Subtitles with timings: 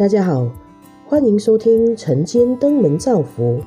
[0.00, 0.48] 大家好，
[1.04, 3.60] 欢迎收听晨间登门造福。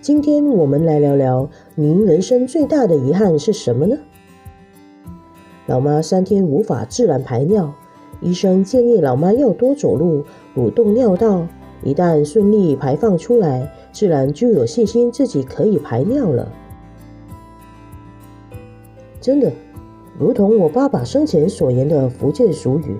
[0.00, 3.98] 今天我们来聊聊，您人生最大的遗憾是什么呢？
[5.66, 7.74] 老妈三天无法自然排尿，
[8.20, 10.24] 医生建议老妈要多走路，
[10.54, 11.48] 蠕动尿道。
[11.82, 16.48] 一旦顺利排放出来，自然就有信心自己可以排尿了。
[19.20, 19.50] 真的，
[20.16, 22.96] 如同我爸爸生前所言的福建俗语。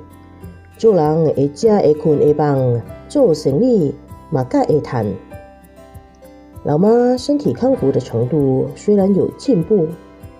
[0.77, 3.95] 做人会食会困会帮，做生意
[4.31, 5.07] 马盖会谈。
[6.65, 9.87] 老妈身体康复的程度虽然有进步，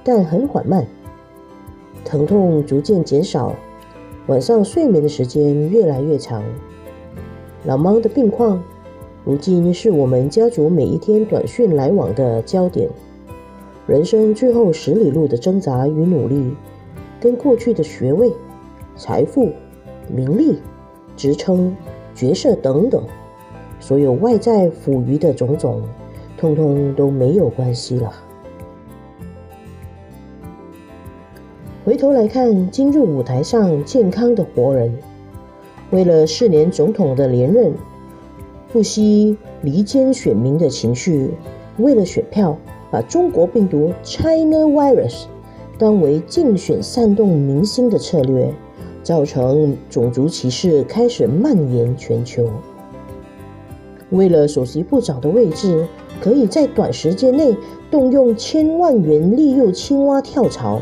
[0.03, 0.87] 但很缓慢，
[2.05, 3.55] 疼痛逐渐减少，
[4.27, 6.43] 晚上睡眠的时间越来越长。
[7.65, 8.63] 老妈的病况，
[9.25, 12.91] 如今是我们家族每一天短讯来往的焦点。
[13.87, 16.55] 人生最后十里路的挣扎与努力，
[17.21, 18.33] 跟过去的学位、
[18.97, 19.53] 财富。
[20.09, 20.59] 名利、
[21.17, 21.75] 职称、
[22.15, 23.03] 角色等等，
[23.81, 25.83] 所有外在赋予的种种，
[26.37, 28.13] 通通都没有关系了。
[31.85, 34.97] 回头来看，今日舞台上健康的活人，
[35.91, 37.75] 为了四年总统的连任，
[38.73, 41.31] 不惜离间选民的情绪，
[41.77, 42.57] 为了选票，
[42.91, 45.25] 把中国病毒 China Virus
[45.77, 48.51] 当为竞选煽动民心的策略。
[49.05, 52.51] 造成种族歧视开始蔓延全球。
[54.11, 55.87] 为了首席部长的位置，
[56.21, 57.57] 可以在短时间内
[57.91, 60.81] 动用千万元利诱青蛙跳槽，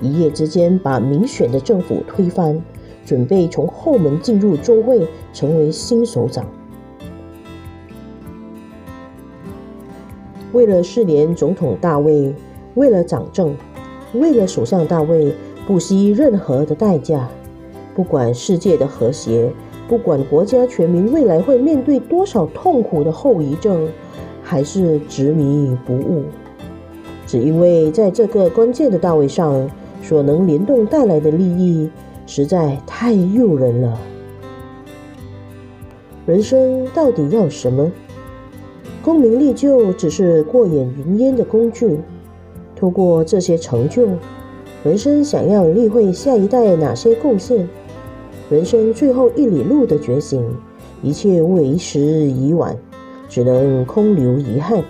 [0.00, 2.60] 一夜之间把民选的政府推翻，
[3.04, 6.46] 准备从后门进入中会，成为新首长。
[10.52, 12.34] 为了四年总统大卫，
[12.74, 13.54] 为了掌政，
[14.14, 15.34] 为了首相大卫，
[15.66, 17.28] 不惜任何的代价。
[17.98, 19.52] 不管世界的和谐，
[19.88, 23.88] 不管国家全民未来会面对多少痛苦的后遗症，
[24.40, 26.22] 还是执迷不悟，
[27.26, 29.68] 只因为在这个关键的大位上
[30.00, 31.90] 所能联动带来的利益，
[32.24, 33.98] 实在太诱人了。
[36.24, 37.90] 人生到底要什么？
[39.02, 41.98] 功名利就只是过眼云烟的工具。
[42.76, 44.06] 通过这些成就，
[44.84, 47.68] 人生想要立会下一代哪些贡献？
[48.50, 50.42] 人生最后一里路的觉醒，
[51.02, 52.74] 一切为时已晚，
[53.28, 54.82] 只能空留遗憾，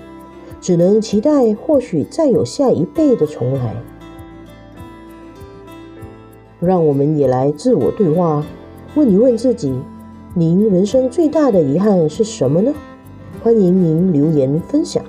[0.61, 3.75] 只能期待或许再有下一辈的重来。
[6.61, 8.47] 让我们也来自我对话，
[8.95, 9.75] 问一问自己：
[10.35, 12.73] 您人生最大的遗憾是什么呢？
[13.43, 15.05] 欢迎您留言分享。